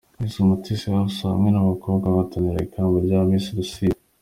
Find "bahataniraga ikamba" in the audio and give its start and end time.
2.13-2.97